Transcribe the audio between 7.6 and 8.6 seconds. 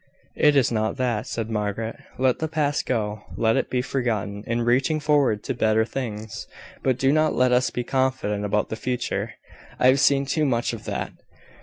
be confident